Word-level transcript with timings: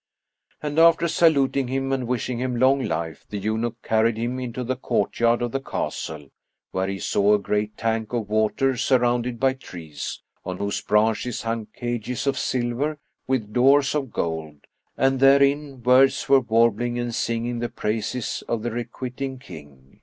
"[FN#59] 0.63 0.67
And 0.69 0.79
after 0.79 1.07
saluting 1.07 1.67
him 1.67 1.91
and 1.91 2.07
wishing 2.07 2.39
him 2.39 2.55
long 2.55 2.83
life, 2.83 3.23
the 3.29 3.37
eunuch 3.37 3.83
carried 3.83 4.17
him 4.17 4.39
into 4.39 4.63
the 4.63 4.75
courtyard 4.75 5.43
of 5.43 5.51
the 5.51 5.59
castle, 5.59 6.31
where 6.71 6.87
he 6.87 6.97
saw 6.97 7.35
a 7.35 7.39
great 7.39 7.77
tank 7.77 8.11
of 8.11 8.27
water, 8.27 8.75
surrounded 8.75 9.39
by 9.39 9.53
trees, 9.53 10.19
on 10.43 10.57
whose 10.57 10.81
branches 10.81 11.43
hung 11.43 11.67
cages 11.67 12.25
of 12.25 12.35
silver, 12.35 12.97
with 13.27 13.53
doors 13.53 13.93
of 13.93 14.11
gold, 14.11 14.65
and 14.97 15.19
therein 15.19 15.77
birds 15.77 16.27
were 16.27 16.39
warbling 16.41 16.97
and 16.97 17.13
singing 17.13 17.59
the 17.59 17.69
praises 17.69 18.43
of 18.47 18.63
the 18.63 18.71
Requiting 18.71 19.37
King. 19.37 19.99